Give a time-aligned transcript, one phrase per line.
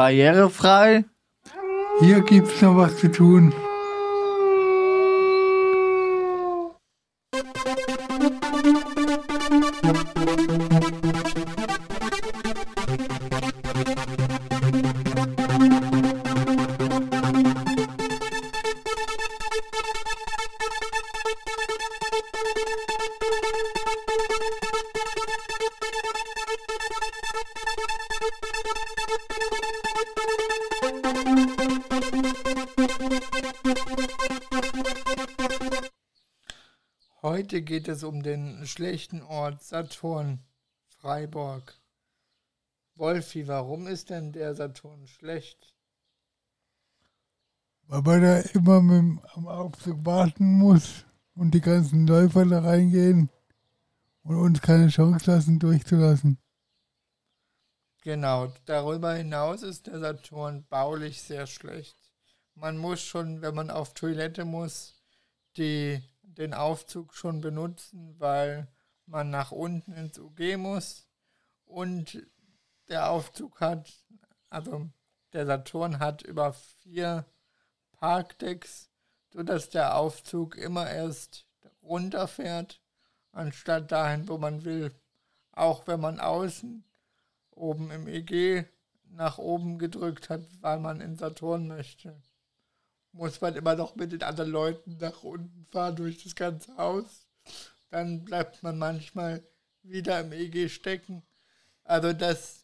[0.00, 1.04] barrierefrei.
[2.00, 3.52] Hier gibt's noch was zu tun.
[37.22, 40.40] Heute geht es um den schlechten Ort Saturn,
[40.86, 41.74] Freiburg.
[42.94, 45.74] Wolfi, warum ist denn der Saturn schlecht?
[47.82, 51.04] Weil man da immer mit dem, am Aufzug warten muss
[51.34, 53.28] und die ganzen Läufer da reingehen
[54.22, 56.38] und uns keine Chance lassen, durchzulassen.
[58.02, 61.96] Genau, darüber hinaus ist der Saturn baulich sehr schlecht.
[62.54, 64.99] Man muss schon, wenn man auf Toilette muss,
[65.56, 68.68] die den Aufzug schon benutzen, weil
[69.06, 71.08] man nach unten ins UG muss
[71.64, 72.26] und
[72.88, 73.92] der Aufzug hat,
[74.48, 74.88] also
[75.32, 77.24] der Saturn hat über vier
[77.92, 78.90] Parkdecks,
[79.32, 81.46] sodass der Aufzug immer erst
[81.82, 82.80] runterfährt,
[83.32, 84.92] anstatt dahin, wo man will.
[85.52, 86.84] Auch wenn man außen
[87.50, 88.64] oben im EG
[89.04, 92.20] nach oben gedrückt hat, weil man in Saturn möchte
[93.12, 97.26] muss man immer noch mit den anderen Leuten nach unten fahren durch das ganze Haus.
[97.90, 99.42] Dann bleibt man manchmal
[99.82, 101.22] wieder im EG stecken.
[101.84, 102.62] Also das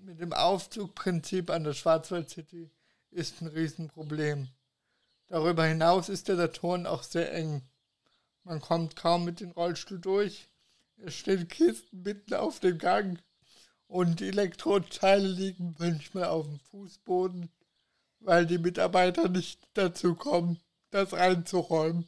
[0.00, 2.70] mit dem Aufzugprinzip an der Schwarzwald City
[3.10, 4.48] ist ein Riesenproblem.
[5.28, 7.62] Darüber hinaus ist der Saturn auch sehr eng.
[8.44, 10.48] Man kommt kaum mit dem Rollstuhl durch.
[10.96, 13.22] Es stehen Kisten mitten auf dem Gang
[13.86, 17.50] und die Elektroteile liegen manchmal auf dem Fußboden
[18.20, 20.58] weil die Mitarbeiter nicht dazu kommen,
[20.90, 22.06] das reinzuräumen.